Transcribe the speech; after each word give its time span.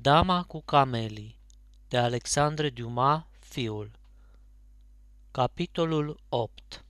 Dama 0.00 0.42
cu 0.42 0.62
camelii 0.62 1.38
de 1.88 1.98
Alexandre 1.98 2.70
Dumas, 2.70 3.22
fiul 3.38 3.90
Capitolul 5.30 6.20
8 6.28 6.84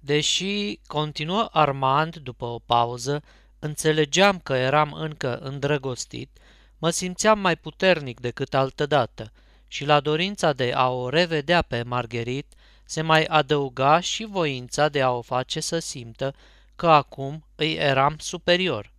Deși 0.00 0.78
continuă 0.86 1.48
Armand 1.52 2.16
după 2.16 2.44
o 2.44 2.58
pauză, 2.58 3.22
înțelegeam 3.58 4.38
că 4.38 4.54
eram 4.54 4.92
încă 4.92 5.38
îndrăgostit, 5.38 6.38
mă 6.78 6.90
simțeam 6.90 7.38
mai 7.38 7.56
puternic 7.56 8.20
decât 8.20 8.54
altădată 8.54 9.32
și 9.68 9.84
la 9.84 10.00
dorința 10.00 10.52
de 10.52 10.72
a 10.72 10.88
o 10.88 11.08
revedea 11.08 11.62
pe 11.62 11.82
Margherit 11.82 12.54
se 12.84 13.02
mai 13.02 13.24
adăuga 13.24 14.00
și 14.00 14.24
voința 14.24 14.88
de 14.88 15.02
a 15.02 15.10
o 15.10 15.22
face 15.22 15.60
să 15.60 15.78
simtă 15.78 16.34
că 16.76 16.88
acum 16.90 17.44
îi 17.54 17.74
eram 17.74 18.16
superior. 18.18 18.91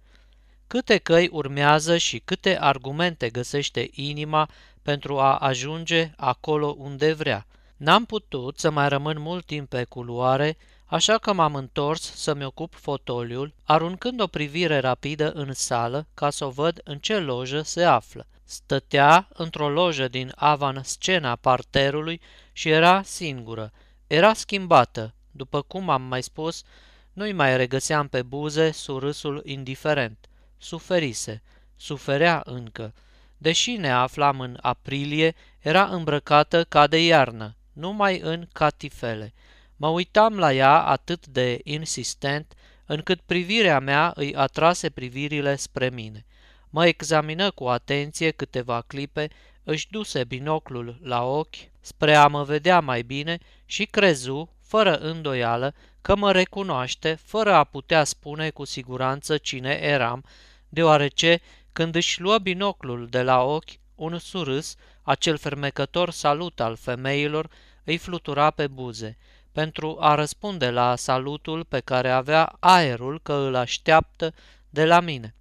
Câte 0.73 0.97
căi 0.97 1.29
urmează 1.31 1.97
și 1.97 2.21
câte 2.25 2.59
argumente 2.59 3.29
găsește 3.29 3.89
inima 3.91 4.49
pentru 4.81 5.20
a 5.20 5.35
ajunge 5.35 6.11
acolo 6.17 6.75
unde 6.77 7.13
vrea. 7.13 7.45
N-am 7.77 8.05
putut 8.05 8.59
să 8.59 8.70
mai 8.70 8.89
rămân 8.89 9.20
mult 9.20 9.45
timp 9.45 9.70
pe 9.70 9.84
culoare, 9.84 10.57
așa 10.85 11.17
că 11.17 11.34
m-am 11.34 11.55
întors 11.55 12.13
să-mi 12.15 12.45
ocup 12.45 12.73
fotoliul, 12.73 13.53
aruncând 13.63 14.21
o 14.21 14.27
privire 14.27 14.79
rapidă 14.79 15.31
în 15.31 15.53
sală 15.53 16.07
ca 16.13 16.29
să 16.29 16.45
o 16.45 16.49
văd 16.49 16.81
în 16.84 16.98
ce 16.98 17.17
lojă 17.17 17.62
se 17.62 17.84
află. 17.84 18.27
Stătea 18.43 19.27
într-o 19.34 19.70
lojă 19.70 20.07
din 20.07 20.31
avan-scena 20.35 21.35
parterului 21.35 22.21
și 22.51 22.70
era 22.70 23.01
singură. 23.03 23.71
Era 24.07 24.34
schimbată, 24.34 25.13
după 25.31 25.62
cum 25.62 25.90
am 25.90 26.01
mai 26.01 26.23
spus, 26.23 26.63
nu-i 27.12 27.31
mai 27.31 27.57
regăseam 27.57 28.07
pe 28.07 28.21
buze 28.21 28.71
surâsul 28.71 29.41
indiferent 29.45 30.27
suferise, 30.63 31.41
suferea 31.76 32.41
încă. 32.45 32.94
Deși 33.38 33.71
ne 33.71 33.91
aflam 33.91 34.40
în 34.40 34.58
aprilie, 34.62 35.35
era 35.60 35.85
îmbrăcată 35.85 36.63
ca 36.63 36.87
de 36.87 37.05
iarnă, 37.05 37.55
numai 37.74 38.20
în 38.20 38.48
catifele. 38.54 39.34
Mă 39.76 39.87
uitam 39.87 40.37
la 40.37 40.54
ea 40.54 40.84
atât 40.84 41.27
de 41.27 41.60
insistent, 41.63 42.54
încât 42.85 43.20
privirea 43.21 43.79
mea 43.79 44.12
îi 44.15 44.35
atrase 44.35 44.90
privirile 44.90 45.55
spre 45.55 45.90
mine. 45.90 46.26
Mă 46.70 46.85
examină 46.85 47.52
cu 47.52 47.68
atenție 47.68 48.32
câteva 48.32 48.82
clipe, 48.82 49.30
își 49.63 49.87
duse 49.90 50.24
binoclul 50.24 50.99
la 51.02 51.24
ochi 51.24 51.55
spre 51.80 52.15
a 52.15 52.27
mă 52.27 52.43
vedea 52.43 52.80
mai 52.80 53.02
bine 53.02 53.37
și 53.65 53.85
crezu, 53.85 54.49
fără 54.62 54.98
îndoială, 54.98 55.74
că 56.02 56.15
mă 56.15 56.32
recunoaște, 56.32 57.20
fără 57.24 57.54
a 57.54 57.63
putea 57.63 58.04
spune 58.04 58.49
cu 58.49 58.63
siguranță 58.65 59.37
cine 59.37 59.80
eram, 59.82 60.24
deoarece 60.74 61.41
când 61.74 61.96
își 61.96 62.21
luă 62.21 62.38
binoclul 62.38 63.07
de 63.07 63.21
la 63.21 63.41
ochi, 63.41 63.79
un 63.96 64.19
surâs, 64.19 64.75
acel 65.02 65.38
fermecător 65.38 66.09
salut 66.09 66.59
al 66.59 66.75
femeilor, 66.75 67.50
îi 67.84 67.97
flutura 67.97 68.50
pe 68.50 68.68
buze, 68.68 69.18
pentru 69.52 69.97
a 70.00 70.16
răspunde 70.16 70.69
la 70.69 70.96
salutul 70.96 71.63
pe 71.63 71.80
care 71.80 72.09
avea 72.09 72.56
aerul 72.59 73.19
că 73.24 73.34
îl 73.34 73.56
așteaptă 73.56 74.34
de 74.69 74.85
la 74.85 75.00
mine. 75.00 75.35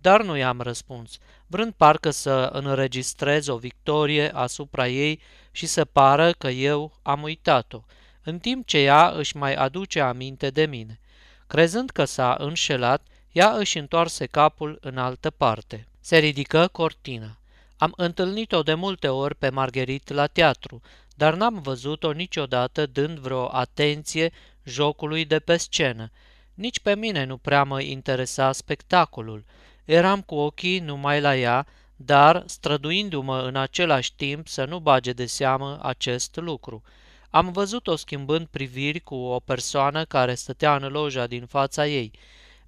Dar 0.00 0.22
nu 0.22 0.36
i-am 0.36 0.60
răspuns, 0.60 1.18
vrând 1.46 1.72
parcă 1.72 2.10
să 2.10 2.50
înregistrez 2.52 3.46
o 3.46 3.56
victorie 3.56 4.34
asupra 4.34 4.88
ei 4.88 5.20
și 5.50 5.66
să 5.66 5.84
pară 5.84 6.32
că 6.32 6.48
eu 6.48 6.92
am 7.02 7.22
uitat-o, 7.22 7.84
în 8.22 8.38
timp 8.38 8.66
ce 8.66 8.78
ea 8.78 9.08
își 9.08 9.36
mai 9.36 9.54
aduce 9.54 10.00
aminte 10.00 10.50
de 10.50 10.66
mine. 10.66 11.00
Crezând 11.46 11.90
că 11.90 12.04
s-a 12.04 12.36
înșelat, 12.38 13.06
ea 13.32 13.50
își 13.50 13.78
întoarse 13.78 14.26
capul 14.26 14.78
în 14.80 14.98
altă 14.98 15.30
parte. 15.30 15.86
Se 16.00 16.18
ridică 16.18 16.68
cortina. 16.72 17.36
Am 17.76 17.92
întâlnit-o 17.96 18.62
de 18.62 18.74
multe 18.74 19.08
ori 19.08 19.34
pe 19.34 19.48
Margherit 19.48 20.08
la 20.08 20.26
teatru, 20.26 20.80
dar 21.14 21.34
n-am 21.34 21.60
văzut-o 21.60 22.12
niciodată 22.12 22.86
dând 22.86 23.18
vreo 23.18 23.54
atenție 23.54 24.32
jocului 24.64 25.24
de 25.24 25.38
pe 25.38 25.56
scenă. 25.56 26.10
Nici 26.54 26.80
pe 26.80 26.94
mine 26.94 27.24
nu 27.24 27.36
prea 27.36 27.64
mă 27.64 27.80
interesa 27.80 28.52
spectacolul. 28.52 29.44
Eram 29.84 30.20
cu 30.20 30.34
ochii 30.34 30.78
numai 30.78 31.20
la 31.20 31.36
ea, 31.36 31.66
dar 31.96 32.42
străduindu-mă 32.46 33.42
în 33.42 33.56
același 33.56 34.14
timp 34.14 34.48
să 34.48 34.64
nu 34.64 34.78
bage 34.78 35.12
de 35.12 35.26
seamă 35.26 35.78
acest 35.82 36.36
lucru. 36.36 36.82
Am 37.30 37.52
văzut-o 37.52 37.96
schimbând 37.96 38.46
priviri 38.46 39.00
cu 39.00 39.14
o 39.14 39.40
persoană 39.40 40.04
care 40.04 40.34
stătea 40.34 40.76
în 40.76 40.88
loja 40.88 41.26
din 41.26 41.46
fața 41.46 41.86
ei. 41.86 42.12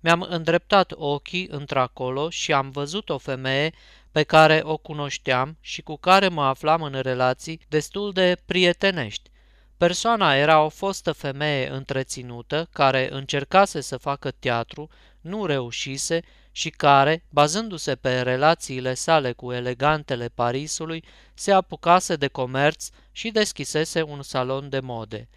Mi-am 0.04 0.26
îndreptat 0.28 0.92
ochii 0.96 1.48
într-acolo 1.50 2.30
și 2.30 2.52
am 2.52 2.70
văzut 2.70 3.08
o 3.08 3.18
femeie 3.18 3.72
pe 4.12 4.22
care 4.22 4.60
o 4.64 4.76
cunoșteam 4.76 5.56
și 5.60 5.82
cu 5.82 5.96
care 5.96 6.28
mă 6.28 6.42
aflam 6.42 6.82
în 6.82 7.00
relații 7.00 7.60
destul 7.68 8.12
de 8.12 8.36
prietenești. 8.46 9.30
Persoana 9.76 10.36
era 10.36 10.60
o 10.60 10.68
fostă 10.68 11.12
femeie 11.12 11.70
întreținută 11.70 12.68
care 12.72 13.08
încercase 13.12 13.80
să 13.80 13.96
facă 13.96 14.30
teatru, 14.30 14.88
nu 15.20 15.46
reușise 15.46 16.20
și 16.52 16.70
care, 16.70 17.24
bazându-se 17.28 17.94
pe 17.94 18.20
relațiile 18.20 18.94
sale 18.94 19.32
cu 19.32 19.52
elegantele 19.52 20.30
Parisului, 20.34 21.04
se 21.34 21.52
apucase 21.52 22.16
de 22.16 22.28
comerț 22.28 22.88
și 23.12 23.30
deschisese 23.30 24.02
un 24.02 24.22
salon 24.22 24.68
de 24.68 24.80
mode. 24.80 25.28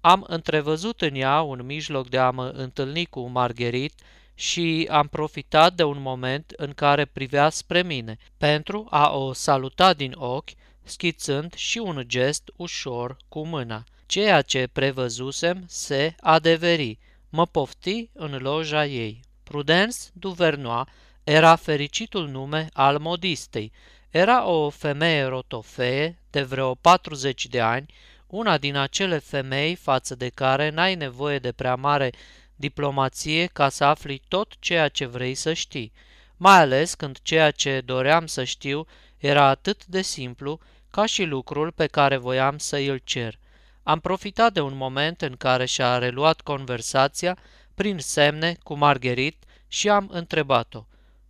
Am 0.00 0.24
întrevăzut 0.28 1.00
în 1.00 1.14
ea 1.14 1.40
un 1.40 1.60
mijloc 1.64 2.08
de 2.08 2.18
a 2.18 2.30
mă 2.30 2.48
întâlni 2.48 3.04
cu 3.06 3.28
Margherit 3.28 3.92
și 4.34 4.88
am 4.90 5.06
profitat 5.06 5.74
de 5.74 5.82
un 5.82 6.00
moment 6.00 6.52
în 6.56 6.72
care 6.72 7.04
privea 7.04 7.48
spre 7.50 7.82
mine 7.82 8.16
pentru 8.36 8.86
a 8.90 9.16
o 9.16 9.32
saluta 9.32 9.94
din 9.94 10.14
ochi, 10.16 10.50
schițând 10.82 11.54
și 11.54 11.78
un 11.78 12.02
gest 12.06 12.50
ușor 12.56 13.16
cu 13.28 13.46
mâna. 13.46 13.84
Ceea 14.06 14.42
ce 14.42 14.68
prevăzusem 14.72 15.64
se 15.66 16.14
adeveri. 16.20 16.98
Mă 17.28 17.46
pofti 17.46 18.10
în 18.12 18.38
loja 18.40 18.86
ei. 18.86 19.20
Prudence 19.42 19.96
Duvernois 20.12 20.86
era 21.24 21.56
fericitul 21.56 22.28
nume 22.28 22.68
al 22.72 22.98
modistei. 22.98 23.72
Era 24.10 24.46
o 24.46 24.70
femeie 24.70 25.22
rotofee 25.22 26.18
de 26.30 26.42
vreo 26.42 26.74
40 26.74 27.46
de 27.46 27.60
ani, 27.60 27.86
una 28.30 28.58
din 28.58 28.76
acele 28.76 29.18
femei 29.18 29.74
față 29.74 30.14
de 30.14 30.28
care 30.28 30.68
n-ai 30.68 30.94
nevoie 30.94 31.38
de 31.38 31.52
prea 31.52 31.74
mare 31.74 32.12
diplomație 32.56 33.46
ca 33.46 33.68
să 33.68 33.84
afli 33.84 34.22
tot 34.28 34.52
ceea 34.58 34.88
ce 34.88 35.06
vrei 35.06 35.34
să 35.34 35.52
știi, 35.52 35.92
mai 36.36 36.58
ales 36.58 36.94
când 36.94 37.18
ceea 37.22 37.50
ce 37.50 37.80
doream 37.80 38.26
să 38.26 38.44
știu 38.44 38.86
era 39.18 39.44
atât 39.44 39.86
de 39.86 40.02
simplu 40.02 40.60
ca 40.90 41.06
și 41.06 41.24
lucrul 41.24 41.72
pe 41.72 41.86
care 41.86 42.16
voiam 42.16 42.58
să 42.58 42.76
îl 42.76 43.00
cer. 43.04 43.38
Am 43.82 44.00
profitat 44.00 44.52
de 44.52 44.60
un 44.60 44.76
moment 44.76 45.22
în 45.22 45.36
care 45.36 45.64
și-a 45.64 45.98
reluat 45.98 46.40
conversația 46.40 47.38
prin 47.74 47.98
semne 47.98 48.56
cu 48.62 48.74
Margherit 48.74 49.44
și 49.68 49.88
am 49.88 50.08
întrebat-o. 50.12 50.86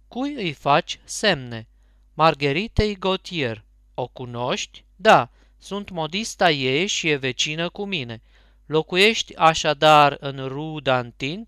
Cui 0.08 0.34
îi 0.34 0.52
faci 0.52 1.00
semne? 1.04 1.66
Margheritei 2.14 2.98
Gautier. 2.98 3.64
O 3.94 4.06
cunoști? 4.06 4.84
Da, 4.96 5.30
sunt 5.60 5.90
modista 5.90 6.50
ei 6.50 6.86
și 6.86 7.08
e 7.08 7.16
vecină 7.16 7.68
cu 7.68 7.84
mine. 7.84 8.22
Locuiești 8.66 9.36
așadar 9.36 10.16
în 10.20 10.48
Rue 10.48 10.80
d'Antin, 10.82 11.40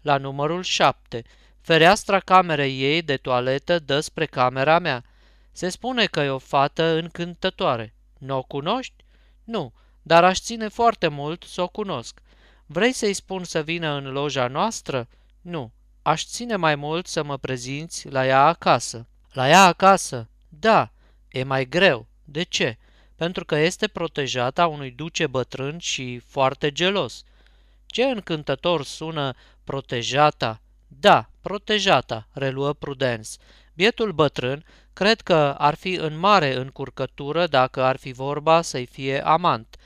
la 0.00 0.16
numărul 0.16 0.62
7. 0.62 1.24
Fereastra 1.60 2.20
camerei 2.20 2.80
ei 2.82 3.02
de 3.02 3.16
toaletă 3.16 3.78
dă 3.78 4.00
spre 4.00 4.26
camera 4.26 4.78
mea. 4.78 5.04
Se 5.52 5.68
spune 5.68 6.06
că 6.06 6.20
e 6.20 6.28
o 6.28 6.38
fată 6.38 6.84
încântătoare. 6.84 7.94
Nu 8.18 8.36
o 8.36 8.42
cunoști? 8.42 9.04
Nu, 9.44 9.72
dar 10.02 10.24
aș 10.24 10.38
ține 10.38 10.68
foarte 10.68 11.08
mult 11.08 11.42
să 11.42 11.62
o 11.62 11.68
cunosc. 11.68 12.20
Vrei 12.66 12.92
să-i 12.92 13.12
spun 13.12 13.44
să 13.44 13.62
vină 13.62 13.92
în 13.92 14.12
loja 14.12 14.46
noastră? 14.46 15.08
Nu, 15.40 15.72
aș 16.02 16.24
ține 16.24 16.56
mai 16.56 16.74
mult 16.74 17.06
să 17.06 17.22
mă 17.22 17.36
prezinți 17.36 18.08
la 18.08 18.26
ea 18.26 18.46
acasă. 18.46 19.06
La 19.32 19.48
ea 19.48 19.64
acasă? 19.64 20.28
Da, 20.48 20.92
e 21.28 21.42
mai 21.42 21.68
greu. 21.68 22.06
De 22.24 22.42
ce? 22.42 22.78
Pentru 23.18 23.44
că 23.44 23.56
este 23.56 23.88
protejata 23.88 24.66
unui 24.66 24.90
duce 24.90 25.26
bătrân 25.26 25.78
și 25.78 26.18
foarte 26.18 26.72
gelos. 26.72 27.22
Ce 27.86 28.04
încântător 28.04 28.84
sună 28.84 29.34
protejata! 29.64 30.60
Da, 30.86 31.30
protejata, 31.40 32.28
reluă 32.32 32.72
Prudence. 32.72 33.30
Bietul 33.74 34.12
bătrân 34.12 34.64
cred 34.92 35.20
că 35.20 35.54
ar 35.58 35.74
fi 35.74 35.92
în 35.92 36.18
mare 36.18 36.54
încurcătură 36.54 37.46
dacă 37.46 37.82
ar 37.82 37.96
fi 37.96 38.12
vorba 38.12 38.62
să-i 38.62 38.86
fie 38.86 39.24
amant. 39.24 39.76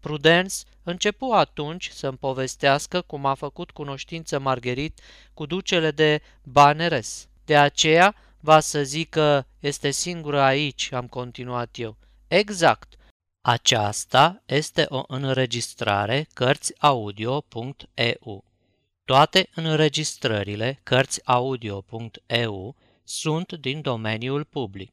Prudence 0.00 0.54
începu 0.82 1.30
atunci 1.30 1.88
să-mi 1.88 2.16
povestească 2.16 3.00
cum 3.00 3.26
a 3.26 3.34
făcut 3.34 3.70
cunoștință 3.70 4.38
Margherit 4.38 5.00
cu 5.34 5.46
ducele 5.46 5.90
de 5.90 6.22
Baneres. 6.42 7.28
De 7.44 7.56
aceea 7.56 8.14
va 8.40 8.60
să 8.60 8.82
zic 8.82 9.08
că 9.08 9.44
este 9.58 9.90
singură 9.90 10.40
aici, 10.40 10.92
am 10.92 11.06
continuat 11.06 11.78
eu. 11.78 11.96
Exact. 12.32 12.96
Aceasta 13.40 14.42
este 14.46 14.86
o 14.88 15.02
înregistrare 15.06 16.26
Cărțiaudio.eu. 16.34 18.44
Toate 19.04 19.48
înregistrările 19.54 20.80
Cărțiaudio.eu 20.82 22.76
sunt 23.04 23.52
din 23.52 23.80
domeniul 23.80 24.44
public. 24.44 24.92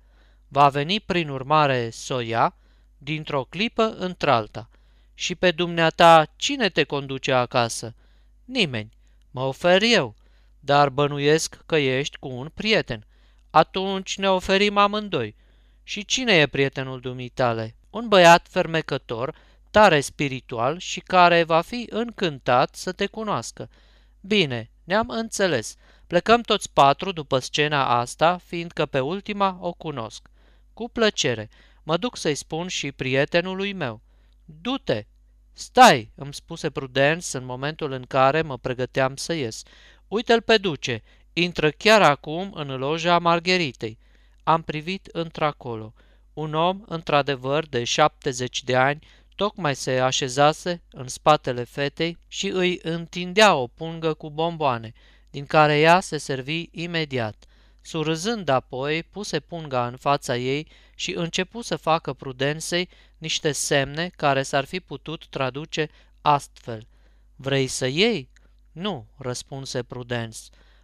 Va 0.49 0.69
veni 0.69 1.00
prin 1.00 1.29
urmare 1.29 1.90
să 1.90 2.14
o 2.14 2.20
ia 2.20 2.58
dintr-o 3.04 3.44
clipă 3.44 3.94
într-alta. 3.98 4.68
Și 5.14 5.34
pe 5.34 5.50
dumneata 5.50 6.26
cine 6.36 6.68
te 6.68 6.84
conduce 6.84 7.32
acasă? 7.32 7.94
Nimeni. 8.44 8.92
Mă 9.30 9.42
ofer 9.42 9.82
eu, 9.82 10.14
dar 10.60 10.88
bănuiesc 10.88 11.58
că 11.66 11.76
ești 11.76 12.16
cu 12.16 12.28
un 12.28 12.50
prieten. 12.54 13.06
Atunci 13.50 14.18
ne 14.18 14.30
oferim 14.30 14.76
amândoi. 14.76 15.34
Și 15.82 16.04
cine 16.04 16.32
e 16.32 16.46
prietenul 16.46 17.00
dumitale? 17.00 17.74
Un 17.90 18.08
băiat 18.08 18.46
fermecător, 18.48 19.34
tare 19.70 20.00
spiritual 20.00 20.78
și 20.78 21.00
care 21.00 21.42
va 21.42 21.60
fi 21.60 21.86
încântat 21.90 22.74
să 22.74 22.92
te 22.92 23.06
cunoască. 23.06 23.68
Bine, 24.20 24.70
ne-am 24.84 25.08
înțeles. 25.08 25.76
Plecăm 26.06 26.40
toți 26.40 26.72
patru 26.72 27.12
după 27.12 27.38
scena 27.38 27.98
asta, 27.98 28.40
fiindcă 28.44 28.86
pe 28.86 29.00
ultima 29.00 29.58
o 29.60 29.72
cunosc. 29.72 30.30
Cu 30.72 30.88
plăcere. 30.88 31.50
Mă 31.86 31.96
duc 31.96 32.16
să-i 32.16 32.34
spun 32.34 32.69
și 32.69 32.92
prietenului 32.92 33.72
meu. 33.72 34.00
Du-te! 34.44 35.04
Stai, 35.52 36.10
îmi 36.14 36.34
spuse 36.34 36.70
Prudence 36.70 37.36
în 37.36 37.44
momentul 37.44 37.92
în 37.92 38.02
care 38.02 38.42
mă 38.42 38.58
pregăteam 38.58 39.16
să 39.16 39.32
ies. 39.32 39.62
Uite-l 40.08 40.40
pe 40.40 40.56
duce, 40.56 41.02
intră 41.32 41.70
chiar 41.70 42.02
acum 42.02 42.52
în 42.54 42.76
loja 42.76 43.19
Margheritei. 43.19 43.98
Am 44.42 44.62
privit 44.62 45.06
într-acolo. 45.12 45.94
Un 46.32 46.54
om, 46.54 46.82
într-adevăr, 46.86 47.66
de 47.66 47.84
70 47.84 48.62
de 48.62 48.76
ani, 48.76 49.06
tocmai 49.34 49.75
se 49.75 49.98
așezase 49.98 50.82
în 50.90 51.08
spatele 51.08 51.64
fetei 51.64 52.19
și 52.28 52.48
îi 52.48 52.78
întindea 52.82 53.54
o 53.54 53.66
pungă 53.66 54.14
cu 54.14 54.30
bomboane, 54.30 54.92
din 55.30 55.46
care 55.46 55.78
ea 55.78 56.00
se 56.00 56.16
servi 56.16 56.69
imediat. 56.70 57.44
Surâzând 57.86 58.48
apoi, 58.48 59.02
puse 59.02 59.40
punga 59.40 59.86
în 59.86 59.96
fața 59.96 60.36
ei 60.36 60.66
și 60.94 61.12
începu 61.12 61.60
să 61.60 61.76
facă 61.76 62.12
prudensei 62.12 62.88
niște 63.19 63.52
semne 63.52 64.10
care 64.16 64.42
s-ar 64.42 64.64
fi 64.64 64.81
putut 64.81 65.26
traduce 65.26 65.88
astfel. 66.20 66.86
Vrei 67.36 67.66
să 67.66 67.86
iei? 67.86 68.28
Nu, 68.72 69.06
răspunse 69.16 69.82
Prudence. 69.82 70.38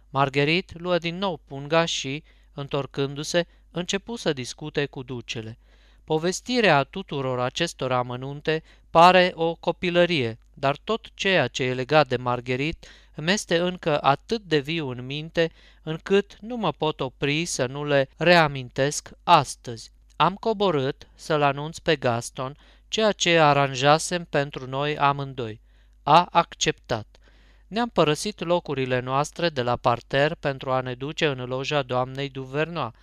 Margherit 0.09 0.79
luă 0.79 0.97
din 0.97 1.17
nou 1.17 1.39
punga 1.45 1.85
și, 1.85 2.23
întorcându-se, 2.53 3.47
începu 3.71 4.15
să 4.15 4.33
discute 4.33 4.85
cu 4.85 5.03
ducele. 5.03 5.57
Povestirea 6.03 6.83
tuturor 6.83 7.39
acestor 7.39 7.91
amănunte 7.91 8.63
pare 8.89 9.31
o 9.35 9.55
copilărie, 9.55 10.37
dar 10.53 10.77
tot 10.83 11.07
ceea 11.13 11.47
ce 11.47 11.63
e 11.63 11.73
legat 11.73 12.07
de 12.07 12.17
Margherit 12.17 12.85
îmi 13.15 13.31
este 13.31 13.57
încă 13.57 14.01
atât 14.01 14.41
de 14.41 14.59
viu 14.59 14.89
în 14.89 15.05
minte, 15.05 15.51
încât 15.83 16.37
nu 16.39 16.57
mă 16.57 16.71
pot 16.71 16.99
opri 16.99 17.45
să 17.45 17.65
nu 17.65 17.85
le 17.85 18.09
reamintesc 18.17 19.09
astăzi. 19.23 19.91
Am 20.15 20.35
coborât 20.35 21.07
să-l 21.15 21.41
anunț 21.41 21.77
pe 21.77 21.95
Gaston 21.95 22.57
ceea 22.87 23.11
ce 23.11 23.39
aranjasem 23.39 24.25
pentru 24.25 24.67
noi 24.67 24.97
amândoi. 24.97 25.61
A 26.03 26.27
acceptat. 26.31 27.17
Ne-am 27.67 27.89
părăsit 27.89 28.39
locurile 28.39 28.99
noastre 28.99 29.49
de 29.49 29.61
la 29.61 29.75
parter 29.75 30.35
pentru 30.35 30.71
a 30.71 30.81
ne 30.81 30.93
duce 30.93 31.27
în 31.27 31.45
loja 31.45 31.81
doamnei 31.81 32.29
Duvernoa, 32.29 32.93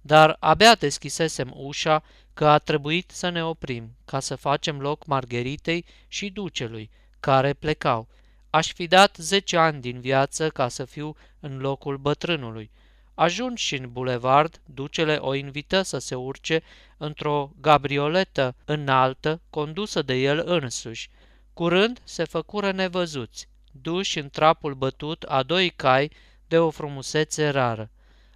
dar 0.00 0.36
abia 0.40 0.74
deschisesem 0.74 1.52
ușa 1.56 2.02
că 2.34 2.46
a 2.46 2.58
trebuit 2.58 3.10
să 3.10 3.28
ne 3.28 3.44
oprim 3.44 3.96
ca 4.04 4.20
să 4.20 4.34
facem 4.34 4.80
loc 4.80 5.06
Margheritei 5.06 5.84
și 6.08 6.30
ducelui, 6.30 6.90
care 7.20 7.52
plecau. 7.52 8.08
Aș 8.54 8.72
fi 8.72 8.86
dat 8.86 9.16
zece 9.16 9.56
ani 9.56 9.80
din 9.80 10.00
viață 10.00 10.48
ca 10.50 10.68
să 10.68 10.84
fiu 10.84 11.16
în 11.40 11.58
locul 11.58 11.96
bătrânului. 11.96 12.70
Ajunși 13.14 13.76
în 13.76 13.92
bulevard, 13.92 14.60
ducele 14.64 15.16
o 15.16 15.34
invită 15.34 15.82
să 15.82 15.98
se 15.98 16.14
urce 16.14 16.62
într-o 16.96 17.50
gabrioletă 17.60 18.54
înaltă 18.64 19.40
condusă 19.50 20.02
de 20.02 20.14
el 20.14 20.42
însuși. 20.44 21.08
Curând 21.52 22.00
se 22.04 22.24
făcură 22.24 22.72
nevăzuți, 22.72 23.48
duși 23.70 24.18
în 24.18 24.30
trapul 24.30 24.74
bătut 24.74 25.22
a 25.22 25.42
doi 25.42 25.70
cai 25.70 26.10
de 26.46 26.58
o 26.58 26.70
frumusețe 26.70 27.48
rară. 27.48 27.90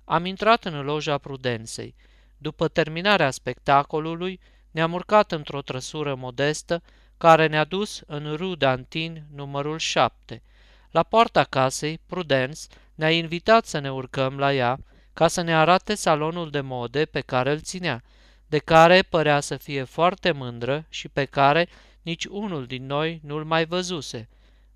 Am 0.04 0.24
intrat 0.24 0.64
în 0.64 0.80
loja 0.80 1.19
Prudensei. 1.19 1.94
După 2.38 2.69
terminarea 2.69 3.30
spectacolului, 3.30 4.40
ne-am 4.70 4.92
urcat 4.92 5.32
într-o 5.32 5.62
trăsură 5.62 6.14
modestă 6.14 6.82
care 7.18 7.46
ne-a 7.46 7.64
dus 7.64 8.02
în 8.06 8.34
Rue 8.34 8.56
d'Antin 8.56 9.22
numărul 9.34 9.78
7. 9.78 10.42
La 10.90 11.02
poarta 11.02 11.44
casei, 11.44 12.00
Prudence 12.06 12.60
ne-a 12.94 13.10
invitat 13.10 13.66
să 13.66 13.78
ne 13.78 13.92
urcăm 13.92 14.38
la 14.38 14.54
ea 14.54 14.78
ca 15.12 15.28
să 15.28 15.40
ne 15.40 15.54
arate 15.54 15.94
salonul 15.94 16.50
de 16.50 16.60
mode 16.60 17.04
pe 17.04 17.20
care 17.20 17.50
îl 17.50 17.60
ținea, 17.60 18.02
de 18.46 18.58
care 18.58 19.02
părea 19.02 19.40
să 19.40 19.56
fie 19.56 19.82
foarte 19.84 20.30
mândră 20.32 20.86
și 20.88 21.08
pe 21.08 21.24
care 21.24 21.68
nici 22.02 22.24
unul 22.24 22.66
din 22.66 22.86
noi 22.86 23.20
nu-l 23.24 23.44
mai 23.44 23.64
văzuse. 23.64 24.28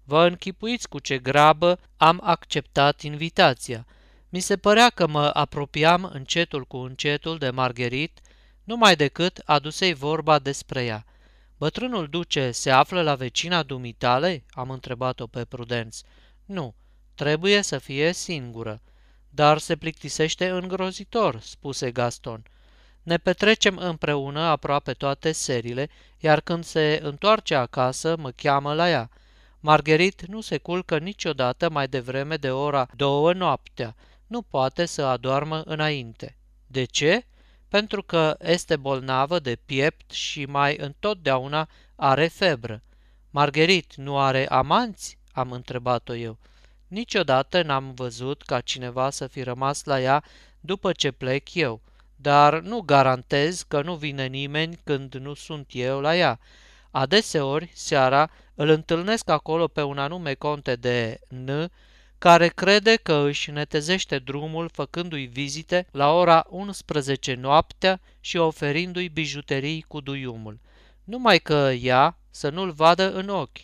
Vă 0.05 0.27
închipuiți 0.27 0.89
cu 0.89 0.99
ce 0.99 1.19
grabă 1.19 1.79
am 1.97 2.21
acceptat 2.25 3.01
invitația. 3.01 3.87
Mi 4.29 4.41
se 4.41 4.57
părea 4.57 4.91
că 4.91 5.07
mă 5.07 5.31
apropiam 5.33 6.11
încetul 6.13 6.65
cu 6.65 6.77
încetul 6.77 7.39
de 7.39 7.51
Margherit, 7.51 8.21
numai 8.65 8.97
decât 8.97 9.43
adusei 9.45 9.95
vorba 9.95 10.39
despre 10.39 10.85
ea. 10.85 11.05
Bătrânul 11.61 12.07
duce 12.07 12.51
se 12.51 12.71
află 12.71 13.03
la 13.03 13.15
vecina 13.15 13.63
dumitale?" 13.63 14.45
am 14.51 14.71
întrebat-o 14.71 15.27
pe 15.27 15.45
Prudenț. 15.45 16.01
Nu, 16.45 16.75
trebuie 17.15 17.63
să 17.63 17.79
fie 17.79 18.13
singură. 18.13 18.81
Dar 19.31 19.59
se 19.59 19.77
plictisește 19.77 20.49
îngrozitor, 20.49 21.41
spuse 21.41 21.91
Gaston. 21.91 22.43
Ne 23.03 23.19
petrecem 23.19 23.77
împreună 23.77 24.41
aproape 24.41 24.93
toate 24.93 25.33
serile, 25.33 25.89
iar 26.19 26.41
când 26.41 26.65
se 26.65 27.01
întoarce 27.03 27.55
acasă, 27.55 28.17
mă 28.17 28.31
cheamă 28.31 28.75
la 28.75 28.91
ea. 28.91 29.11
Margherit 29.61 30.27
nu 30.27 30.41
se 30.41 30.59
culcă 30.59 30.99
niciodată 30.99 31.71
mai 31.71 31.89
devreme 31.89 32.37
de 32.37 32.51
ora 32.51 32.89
două 32.97 33.33
noaptea. 33.33 33.95
Nu 34.27 34.43
poate 34.43 34.87
să 34.87 35.03
adoarmă 35.03 35.63
înainte. 35.65 36.37
De 36.67 36.85
ce? 36.85 37.25
Pentru 37.71 38.03
că 38.03 38.37
este 38.41 38.77
bolnavă 38.77 39.39
de 39.39 39.59
piept 39.67 40.11
și 40.11 40.45
mai 40.45 40.77
întotdeauna 40.79 41.69
are 41.97 42.27
febră. 42.27 42.83
Margherit 43.31 43.95
nu 43.95 44.19
are 44.19 44.49
amanți? 44.49 45.19
Am 45.33 45.53
întrebat-o 45.53 46.15
eu. 46.15 46.39
Niciodată 46.89 47.63
n-am 47.63 47.93
văzut 47.95 48.43
ca 48.43 48.61
cineva 48.61 49.11
să 49.11 49.27
fi 49.27 49.43
rămas 49.43 49.85
la 49.85 50.01
ea 50.01 50.25
după 50.61 50.93
ce 50.93 51.11
plec 51.11 51.55
eu, 51.55 51.81
dar 52.17 52.61
nu 52.61 52.81
garantez 52.81 53.63
că 53.63 53.83
nu 53.83 53.95
vine 53.95 54.27
nimeni 54.27 54.79
când 54.85 55.15
nu 55.15 55.35
sunt 55.35 55.71
eu 55.73 56.01
la 56.01 56.17
ea. 56.17 56.39
Adeseori, 56.91 57.71
seara, 57.75 58.31
îl 58.55 58.69
întâlnesc 58.69 59.29
acolo 59.29 59.69
pe 59.69 59.83
un 59.83 59.99
anume 59.99 60.35
conte 60.35 60.77
de 60.77 61.21
N, 61.29 61.51
care 62.21 62.49
crede 62.49 62.97
că 62.97 63.13
își 63.13 63.51
netezește 63.51 64.19
drumul 64.19 64.69
făcându-i 64.73 65.27
vizite 65.27 65.87
la 65.91 66.13
ora 66.13 66.47
11 66.49 67.35
noaptea 67.35 68.01
și 68.21 68.37
oferindu-i 68.37 69.09
bijuterii 69.09 69.85
cu 69.89 70.01
duiumul. 70.01 70.59
Numai 71.05 71.39
că 71.39 71.71
ea 71.81 72.19
să 72.31 72.51
nu-l 72.51 72.71
vadă 72.71 73.13
în 73.13 73.29
ochi. 73.29 73.59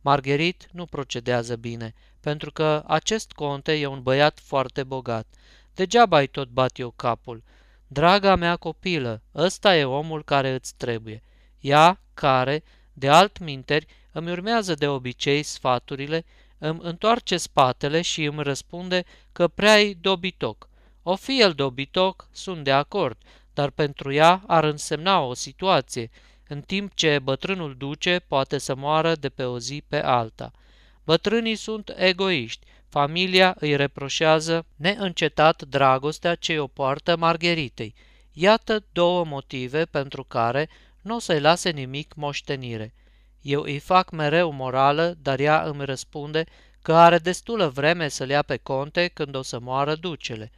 Margherit 0.00 0.68
nu 0.72 0.84
procedează 0.84 1.56
bine, 1.56 1.94
pentru 2.20 2.52
că 2.52 2.82
acest 2.86 3.32
conte 3.32 3.72
e 3.72 3.86
un 3.86 4.02
băiat 4.02 4.40
foarte 4.42 4.84
bogat. 4.84 5.26
Degeaba 5.74 6.16
ai 6.16 6.26
tot 6.26 6.48
bat 6.48 6.78
eu 6.78 6.90
capul. 6.90 7.42
Draga 7.86 8.34
mea 8.34 8.56
copilă, 8.56 9.22
ăsta 9.34 9.76
e 9.76 9.84
omul 9.84 10.24
care 10.24 10.50
îți 10.50 10.74
trebuie. 10.76 11.22
Ea 11.60 12.00
care, 12.14 12.64
de 12.92 13.08
altminteri, 13.08 13.86
îmi 14.12 14.30
urmează 14.30 14.74
de 14.74 14.88
obicei 14.88 15.42
sfaturile, 15.42 16.24
îmi 16.58 16.80
întoarce 16.82 17.36
spatele 17.36 18.02
și 18.02 18.24
îmi 18.24 18.42
răspunde 18.42 19.04
că 19.32 19.48
prea-i 19.48 19.96
dobitoc. 20.00 20.68
O 21.02 21.14
fi 21.14 21.40
el 21.40 21.52
dobitoc, 21.52 22.28
sunt 22.32 22.64
de 22.64 22.72
acord, 22.72 23.16
dar 23.54 23.70
pentru 23.70 24.12
ea 24.12 24.42
ar 24.46 24.64
însemna 24.64 25.20
o 25.20 25.34
situație, 25.34 26.10
în 26.48 26.60
timp 26.60 26.94
ce 26.94 27.18
bătrânul 27.18 27.74
duce 27.78 28.20
poate 28.28 28.58
să 28.58 28.74
moară 28.74 29.14
de 29.14 29.28
pe 29.28 29.44
o 29.44 29.58
zi 29.58 29.82
pe 29.88 30.02
alta. 30.02 30.52
Bătrânii 31.04 31.56
sunt 31.56 31.94
egoiști, 31.96 32.66
familia 32.88 33.56
îi 33.58 33.76
reproșează 33.76 34.66
neîncetat 34.76 35.62
dragostea 35.62 36.34
ce 36.34 36.58
o 36.58 36.66
poartă 36.66 37.16
Margheritei. 37.16 37.94
Iată 38.32 38.84
două 38.92 39.24
motive 39.24 39.84
pentru 39.84 40.24
care 40.24 40.68
nu 41.02 41.14
o 41.14 41.18
să-i 41.18 41.40
lase 41.40 41.70
nimic 41.70 42.14
moștenire. 42.14 42.94
Eu 43.46 43.62
îi 43.62 43.78
fac 43.78 44.10
mereu 44.10 44.50
morală, 44.50 45.16
dar 45.22 45.38
ea 45.38 45.62
îmi 45.62 45.84
răspunde 45.84 46.44
că 46.82 46.94
are 46.94 47.18
destulă 47.18 47.68
vreme 47.68 48.08
să-l 48.08 48.28
ia 48.28 48.42
pe 48.42 48.56
conte 48.56 49.08
când 49.08 49.34
o 49.34 49.42
să 49.42 49.58
moară 49.58 49.94
ducele. 49.94 50.50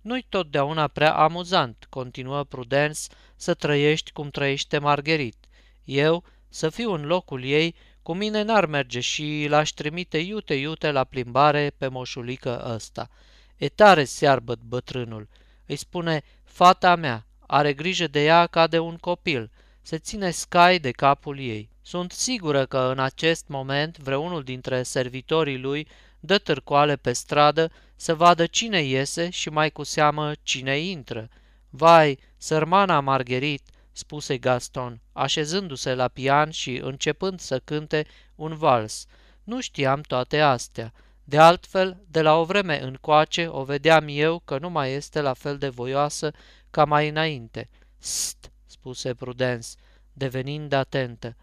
Nu-i 0.00 0.26
totdeauna 0.28 0.88
prea 0.88 1.14
amuzant, 1.14 1.86
continuă 1.88 2.44
Prudence, 2.44 3.00
să 3.36 3.54
trăiești 3.54 4.12
cum 4.12 4.30
trăiește 4.30 4.78
Margherit. 4.78 5.36
Eu, 5.84 6.24
să 6.48 6.68
fiu 6.68 6.92
în 6.92 7.06
locul 7.06 7.44
ei, 7.44 7.74
cu 8.02 8.14
mine 8.14 8.42
n-ar 8.42 8.66
merge 8.66 9.00
și 9.00 9.46
l-aș 9.48 9.70
trimite 9.70 10.18
iute-iute 10.18 10.90
la 10.90 11.04
plimbare 11.04 11.72
pe 11.78 11.88
moșulică 11.88 12.72
ăsta. 12.74 13.08
E 13.56 13.68
tare 13.68 14.04
searbăt 14.04 14.58
bătrânul. 14.58 15.28
Îi 15.66 15.76
spune, 15.76 16.22
fata 16.42 16.96
mea, 16.96 17.26
are 17.46 17.72
grijă 17.72 18.06
de 18.06 18.24
ea 18.24 18.46
ca 18.46 18.66
de 18.66 18.78
un 18.78 18.96
copil, 18.96 19.50
se 19.82 19.98
ține 19.98 20.30
scai 20.30 20.78
de 20.78 20.90
capul 20.90 21.38
ei. 21.38 21.72
Sunt 21.86 22.12
sigură 22.12 22.66
că 22.66 22.78
în 22.78 22.98
acest 22.98 23.44
moment 23.48 23.98
vreunul 23.98 24.42
dintre 24.42 24.82
servitorii 24.82 25.58
lui 25.58 25.88
dă 26.20 26.38
târcoale 26.38 26.96
pe 26.96 27.12
stradă 27.12 27.70
să 27.96 28.14
vadă 28.14 28.46
cine 28.46 28.82
iese 28.82 29.30
și 29.30 29.48
mai 29.48 29.70
cu 29.70 29.82
seamă 29.82 30.32
cine 30.42 30.78
intră. 30.78 31.28
Vai, 31.68 32.18
sărmana 32.36 33.00
Margherit, 33.00 33.62
spuse 33.92 34.38
Gaston, 34.38 35.00
așezându-se 35.12 35.94
la 35.94 36.08
pian 36.08 36.50
și 36.50 36.76
începând 36.76 37.40
să 37.40 37.58
cânte 37.58 38.06
un 38.34 38.56
vals. 38.56 39.06
Nu 39.42 39.60
știam 39.60 40.00
toate 40.00 40.40
astea. 40.40 40.92
De 41.24 41.38
altfel, 41.38 42.02
de 42.06 42.22
la 42.22 42.38
o 42.38 42.44
vreme 42.44 42.82
încoace, 42.82 43.46
o 43.46 43.64
vedeam 43.64 44.04
eu 44.08 44.38
că 44.38 44.58
nu 44.58 44.70
mai 44.70 44.92
este 44.92 45.20
la 45.20 45.32
fel 45.32 45.58
de 45.58 45.68
voioasă 45.68 46.30
ca 46.70 46.84
mai 46.84 47.08
înainte. 47.08 47.68
St, 47.98 48.52
spuse 48.66 49.14
Prudence, 49.14 49.68
devenind 50.12 50.72
atentă. 50.72 51.36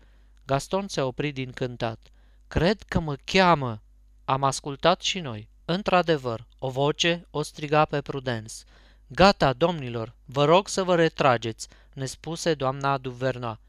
Gaston 0.51 0.88
se 0.88 1.01
opri 1.01 1.31
din 1.31 1.51
cântat. 1.51 2.00
Cred 2.48 2.81
că 2.81 3.00
mă 3.00 3.15
cheamă. 3.24 3.81
Am 4.25 4.43
ascultat 4.43 5.01
și 5.01 5.20
noi. 5.20 5.50
Într-adevăr, 5.65 6.48
o 6.60 6.70
voce 6.70 7.27
o 7.29 7.41
striga 7.41 7.86
pe 7.86 8.01
Prudence. 8.01 8.53
Gata, 9.08 9.53
domnilor, 9.53 10.13
vă 10.25 10.46
rog 10.46 10.67
să 10.67 10.84
vă 10.84 10.96
retrageți, 10.96 11.67
ne 11.93 12.05
spuse 12.05 12.53
doamna 12.53 12.98
Duvernoa. 12.98 13.60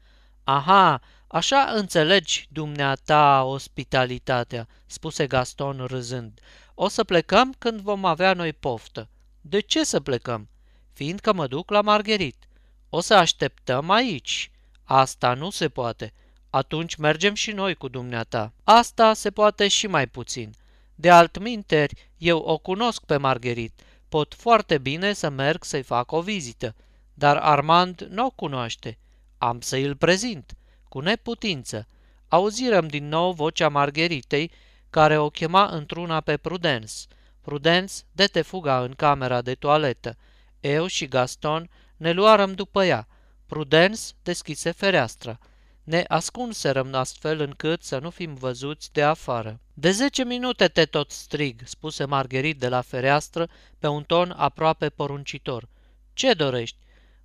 Aha, 0.43 1.01
așa 1.27 1.71
înțelegi 1.75 2.47
dumneata 2.49 3.43
ospitalitatea, 3.43 4.67
spuse 4.85 5.27
Gaston 5.27 5.85
râzând. 5.85 6.39
O 6.73 6.87
să 6.87 7.03
plecăm 7.03 7.53
când 7.57 7.79
vom 7.81 8.05
avea 8.05 8.33
noi 8.33 8.53
poftă. 8.53 9.09
De 9.41 9.59
ce 9.59 9.83
să 9.83 9.99
plecăm? 9.99 10.49
Fiindcă 10.93 11.33
mă 11.33 11.47
duc 11.47 11.69
la 11.69 11.81
Margherit. 11.81 12.47
O 12.89 12.99
să 12.99 13.13
așteptăm 13.13 13.89
aici. 13.89 14.51
Asta 14.83 15.33
nu 15.33 15.49
se 15.49 15.69
poate. 15.69 16.13
Atunci 16.53 16.95
mergem 16.95 17.33
și 17.33 17.51
noi 17.51 17.75
cu 17.75 17.87
dumneata. 17.87 18.53
Asta 18.63 19.13
se 19.13 19.31
poate 19.31 19.67
și 19.67 19.87
mai 19.87 20.07
puțin. 20.07 20.53
De 20.95 21.09
altminteri, 21.09 22.11
eu 22.17 22.37
o 22.37 22.57
cunosc 22.57 23.05
pe 23.05 23.17
Margherit. 23.17 23.81
Pot 24.09 24.33
foarte 24.33 24.77
bine 24.77 25.13
să 25.13 25.29
merg 25.29 25.63
să-i 25.63 25.81
fac 25.83 26.11
o 26.11 26.21
vizită. 26.21 26.75
Dar 27.13 27.37
Armand 27.37 28.01
nu 28.09 28.25
o 28.25 28.29
cunoaște. 28.29 28.97
Am 29.37 29.61
să 29.61 29.75
îl 29.75 29.95
prezint. 29.95 30.53
Cu 30.89 30.99
neputință. 30.99 31.87
Auzirăm 32.27 32.87
din 32.87 33.07
nou 33.07 33.31
vocea 33.31 33.69
Margheritei, 33.69 34.51
care 34.89 35.17
o 35.17 35.29
chema 35.29 35.65
într-una 35.65 36.21
pe 36.21 36.37
Prudence. 36.37 36.93
Prudence 37.41 37.93
dete 38.11 38.41
fuga 38.41 38.83
în 38.83 38.93
camera 38.93 39.41
de 39.41 39.53
toaletă. 39.53 40.17
Eu 40.59 40.85
și 40.85 41.07
Gaston 41.07 41.69
ne 41.97 42.11
luarăm 42.11 42.53
după 42.53 42.83
ea. 42.83 43.07
Prudence 43.45 44.01
deschise 44.23 44.71
fereastra. 44.71 45.39
Ne 45.83 46.03
ascunserăm 46.07 46.93
astfel 46.93 47.39
încât 47.39 47.83
să 47.83 47.97
nu 47.97 48.09
fim 48.09 48.33
văzuți 48.33 48.91
de 48.91 49.03
afară. 49.03 49.59
De 49.73 49.91
zece 49.91 50.23
minute 50.23 50.67
te 50.67 50.85
tot 50.85 51.11
strig, 51.11 51.61
spuse 51.65 52.05
Margherit 52.05 52.59
de 52.59 52.67
la 52.67 52.81
fereastră 52.81 53.49
pe 53.79 53.87
un 53.87 54.03
ton 54.03 54.33
aproape 54.37 54.89
poruncitor. 54.89 55.69
Ce 56.13 56.33
dorești? 56.33 56.77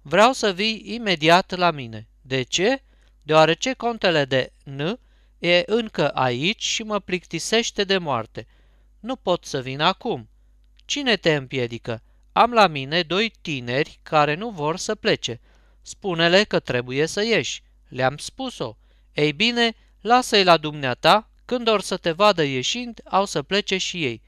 Vreau 0.03 0.33
să 0.33 0.53
vii 0.53 0.83
imediat 0.85 1.57
la 1.57 1.71
mine. 1.71 2.09
De 2.23 2.43
ce? 2.43 2.83
Deoarece 3.23 3.73
contele 3.73 4.25
de 4.25 4.53
N 4.65 4.81
e 5.39 5.63
încă 5.67 6.11
aici 6.11 6.63
și 6.65 6.83
mă 6.83 6.99
plictisește 6.99 7.85
de 7.85 7.99
moarte. 7.99 8.47
Nu 9.01 9.17
pot 9.17 9.45
să 9.45 9.61
vin 9.61 9.81
acum. 9.81 10.29
Cine 10.85 11.17
te 11.17 11.35
împiedică? 11.35 12.03
Am 12.33 12.53
la 12.53 12.67
mine 12.67 13.03
doi 13.03 13.33
tineri 13.41 13.99
care 14.03 14.35
nu 14.35 14.51
vor 14.51 14.77
să 14.77 14.95
plece. 14.95 15.41
Spune-le 15.83 16.45
că 16.45 16.59
trebuie 16.61 17.07
să 17.07 17.23
ieși. 17.25 17.63
Le-am 17.89 18.17
spus-o. 18.17 18.77
Ei 19.13 19.33
bine, 19.33 19.75
lasă-i 20.01 20.45
la 20.45 20.57
dumneata, 20.57 21.31
când 21.45 21.69
or 21.69 21.81
să 21.81 21.97
te 21.97 22.11
vadă 22.11 22.43
ieșind, 22.45 23.01
au 23.05 23.25
să 23.25 23.43
plece 23.43 23.77
și 23.77 24.05
ei. 24.05 24.23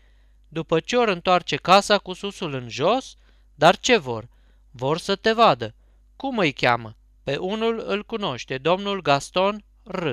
După 0.48 0.80
ce 0.80 0.96
or 0.96 1.08
întoarce 1.08 1.56
casa 1.56 1.98
cu 1.98 2.12
susul 2.12 2.54
în 2.54 2.68
jos, 2.68 3.16
dar 3.54 3.76
ce 3.76 3.96
vor? 3.96 4.28
Vor 4.70 4.98
să 4.98 5.16
te 5.16 5.32
vadă. 5.32 5.74
Cum 6.16 6.38
îi 6.38 6.52
cheamă? 6.52 6.96
Pe 7.22 7.36
unul 7.36 7.84
îl 7.86 8.04
cunoște, 8.04 8.58
domnul 8.58 9.02
Gaston 9.02 9.64
R. 9.82 10.12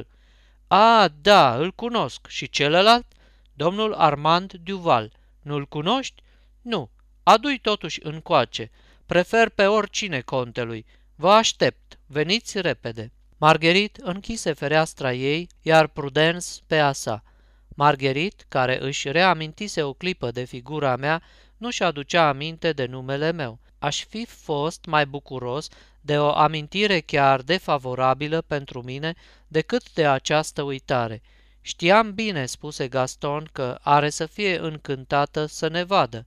A, 0.67 1.07
da, 1.21 1.55
îl 1.55 1.71
cunosc. 1.71 2.27
Și 2.27 2.49
celălalt? 2.49 3.05
Domnul 3.53 3.93
Armand 3.93 4.53
Duval. 4.53 5.11
Nu-l 5.41 5.65
cunoști? 5.65 6.23
Nu. 6.61 6.89
Adu-i 7.23 7.59
totuși 7.59 7.99
încoace. 8.03 8.71
Prefer 9.05 9.49
pe 9.49 9.65
oricine 9.65 10.21
contelui. 10.21 10.85
Vă 11.15 11.31
aștept. 11.31 11.99
Veniți 12.05 12.61
repede. 12.61 13.11
Margherit 13.39 13.97
închise 13.97 14.53
fereastra 14.53 15.13
ei, 15.13 15.49
iar 15.61 15.87
Prudence 15.87 16.47
pe 16.67 16.79
a 16.79 16.91
sa. 16.91 17.23
Margherit, 17.67 18.45
care 18.47 18.83
își 18.83 19.11
reamintise 19.11 19.83
o 19.83 19.93
clipă 19.93 20.31
de 20.31 20.43
figura 20.43 20.95
mea, 20.95 21.21
nu-și 21.57 21.83
aducea 21.83 22.27
aminte 22.27 22.71
de 22.71 22.85
numele 22.85 23.31
meu. 23.31 23.59
Aș 23.79 24.05
fi 24.05 24.25
fost 24.25 24.85
mai 24.85 25.05
bucuros 25.05 25.67
de 26.01 26.19
o 26.19 26.29
amintire 26.29 26.99
chiar 26.99 27.41
defavorabilă 27.41 28.41
pentru 28.41 28.81
mine 28.81 29.13
decât 29.47 29.93
de 29.93 30.07
această 30.07 30.61
uitare. 30.61 31.21
Știam 31.61 32.13
bine, 32.13 32.45
spuse 32.45 32.87
Gaston, 32.87 33.49
că 33.51 33.77
are 33.81 34.09
să 34.09 34.25
fie 34.25 34.59
încântată 34.59 35.45
să 35.45 35.67
ne 35.67 35.83
vadă. 35.83 36.25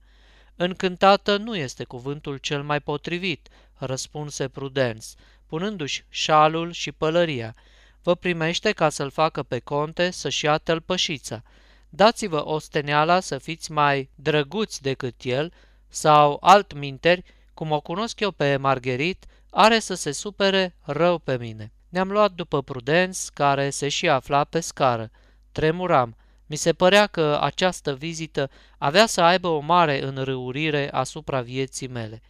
Încântată 0.55 1.37
nu 1.37 1.55
este 1.55 1.83
cuvântul 1.83 2.37
cel 2.37 2.63
mai 2.63 2.79
potrivit, 2.79 3.47
răspunse 3.77 4.47
Prudence 4.47 5.07
punându-și 5.51 6.03
șalul 6.09 6.71
și 6.71 6.91
pălăria. 6.91 7.55
Vă 8.03 8.15
primește 8.15 8.71
ca 8.71 8.89
să-l 8.89 9.09
facă 9.09 9.43
pe 9.43 9.59
conte 9.59 10.11
să-și 10.11 10.45
ia 10.45 10.57
tălpășița. 10.57 11.43
Dați-vă 11.89 12.47
osteneala 12.47 13.19
să 13.19 13.37
fiți 13.37 13.71
mai 13.71 14.09
drăguți 14.15 14.81
decât 14.81 15.15
el, 15.21 15.53
sau 15.87 16.37
alt 16.41 16.73
minteri, 16.73 17.23
cum 17.53 17.71
o 17.71 17.79
cunosc 17.81 18.19
eu 18.19 18.31
pe 18.31 18.57
Margherit, 18.57 19.25
are 19.49 19.79
să 19.79 19.93
se 19.93 20.11
supere 20.11 20.75
rău 20.81 21.17
pe 21.17 21.37
mine. 21.37 21.71
Ne-am 21.89 22.11
luat 22.11 22.31
după 22.31 22.61
Prudenț, 22.61 23.27
care 23.27 23.69
se 23.69 23.89
și 23.89 24.09
afla 24.09 24.43
pe 24.43 24.59
scară. 24.59 25.11
Tremuram. 25.51 26.15
Mi 26.45 26.55
se 26.55 26.73
părea 26.73 27.07
că 27.07 27.39
această 27.41 27.93
vizită 27.93 28.49
avea 28.77 29.05
să 29.05 29.21
aibă 29.21 29.47
o 29.47 29.59
mare 29.59 30.03
înrăurire 30.03 30.89
asupra 30.91 31.41
vieții 31.41 31.87
mele. 31.87 32.21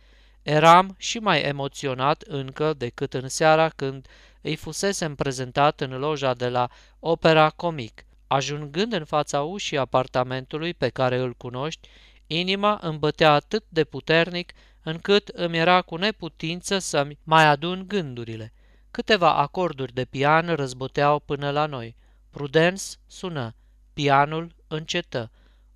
Eram 0.43 0.95
și 0.97 1.19
mai 1.19 1.41
emoționat 1.41 2.21
încă 2.21 2.73
decât 2.73 3.13
în 3.13 3.27
seara 3.27 3.69
când 3.69 4.07
îi 4.41 4.55
fusesem 4.55 5.15
prezentat 5.15 5.81
în 5.81 5.97
loja 5.97 6.33
de 6.33 6.49
la 6.49 6.69
Opera 6.99 7.49
Comic. 7.49 8.05
Ajungând 8.27 8.93
în 8.93 9.05
fața 9.05 9.41
ușii 9.41 9.77
apartamentului 9.77 10.73
pe 10.73 10.89
care 10.89 11.17
îl 11.17 11.33
cunoști, 11.33 11.89
inima 12.27 12.79
îmi 12.81 12.97
bătea 12.97 13.31
atât 13.31 13.63
de 13.69 13.83
puternic 13.83 14.53
încât 14.83 15.27
îmi 15.27 15.57
era 15.57 15.81
cu 15.81 15.95
neputință 15.95 16.79
să-mi 16.79 17.17
mai 17.23 17.45
adun 17.45 17.83
gândurile. 17.87 18.53
Câteva 18.91 19.35
acorduri 19.35 19.93
de 19.93 20.05
pian 20.05 20.55
războteau 20.55 21.19
până 21.19 21.49
la 21.49 21.65
noi. 21.65 21.95
Prudence 22.29 22.83
sună. 23.07 23.55
Pianul 23.93 24.55
încetă. 24.67 25.31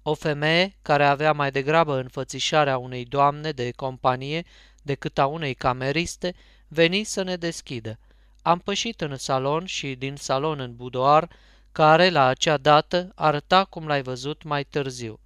O 0.08 0.14
femeie, 0.14 0.76
care 0.82 1.06
avea 1.06 1.32
mai 1.32 1.52
degrabă 1.52 1.98
înfățișarea 1.98 2.78
unei 2.78 3.06
doamne 3.06 3.52
de 3.52 3.72
companie 3.72 4.44
decât 4.82 5.18
a 5.18 5.26
unei 5.26 5.54
cameriste, 5.54 6.36
veni 6.68 7.04
să 7.04 7.24
ne 7.24 7.36
deschidă. 7.36 8.00
Am 8.42 8.60
pășit 8.60 9.02
în 9.02 9.18
salon 9.18 9.66
și 9.66 9.96
din 9.96 10.16
salon 10.16 10.60
în 10.60 10.76
budoar, 10.76 11.30
care 11.72 12.10
la 12.10 12.26
acea 12.26 12.58
dată 12.58 13.12
arăta 13.16 13.64
cum 13.64 13.88
l-ai 13.88 14.02
văzut 14.02 14.44
mai 14.44 14.64
târziu. 14.64 15.20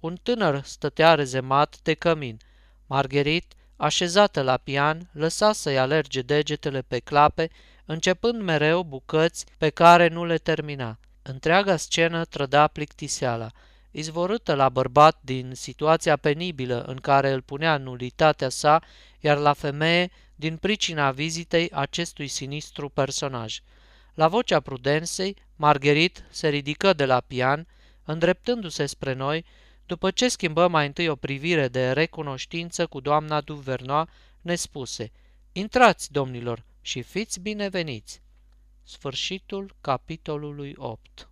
Un 0.00 0.16
tânăr 0.22 0.62
stătea 0.64 1.14
rezemat 1.14 1.78
de 1.82 1.94
cămin. 1.94 2.38
Margherit, 2.86 3.52
așezată 3.76 4.42
la 4.42 4.56
pian, 4.56 5.10
lăsa 5.12 5.52
să-i 5.52 5.78
alerge 5.78 6.22
degetele 6.22 6.82
pe 6.82 6.98
clape, 6.98 7.50
începând 7.84 8.42
mereu 8.42 8.82
bucăți 8.82 9.46
pe 9.58 9.68
care 9.68 10.08
nu 10.08 10.24
le 10.24 10.38
termina. 10.38 10.98
Întreaga 11.22 11.76
scenă 11.76 12.24
trăda 12.24 12.66
plictiseala 12.66 13.50
izvorâtă 13.90 14.54
la 14.54 14.68
bărbat 14.68 15.18
din 15.20 15.52
situația 15.54 16.16
penibilă 16.16 16.82
în 16.82 16.96
care 16.96 17.30
îl 17.30 17.42
punea 17.42 17.76
nulitatea 17.76 18.48
sa, 18.48 18.82
iar 19.20 19.38
la 19.38 19.52
femeie 19.52 20.10
din 20.34 20.56
pricina 20.56 21.10
vizitei 21.10 21.70
acestui 21.70 22.26
sinistru 22.26 22.88
personaj. 22.88 23.60
La 24.14 24.28
vocea 24.28 24.60
prudensei, 24.60 25.36
Margherit 25.56 26.24
se 26.30 26.48
ridică 26.48 26.92
de 26.92 27.04
la 27.04 27.20
pian, 27.20 27.66
îndreptându-se 28.04 28.86
spre 28.86 29.12
noi, 29.12 29.44
După 29.86 30.10
ce 30.10 30.28
schimbă 30.28 30.68
mai 30.68 30.86
întâi 30.86 31.08
o 31.08 31.16
privire 31.16 31.68
de 31.68 31.92
recunoștință 31.92 32.86
cu 32.86 33.00
doamna 33.00 33.40
Duvernoa, 33.40 34.08
ne 34.40 34.54
spuse, 34.54 35.12
Intrați, 35.52 36.12
domnilor, 36.12 36.64
și 36.80 37.02
fiți 37.02 37.40
bineveniți. 37.40 38.22
Sfârșitul 38.82 39.76
capitolului 39.80 40.74
8 40.76 41.29